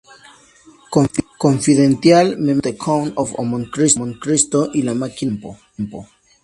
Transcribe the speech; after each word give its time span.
Confidential", 1.45 2.27
"Memento", 2.39 2.69
"The 2.71 2.75
Count 2.75 3.13
of 3.17 3.37
Monte 3.37 3.69
Cristo" 3.69 4.71
y 4.73 4.81
"La 4.81 4.95
máquina 4.95 5.33
del 5.33 5.41
tiempo". 5.75 6.09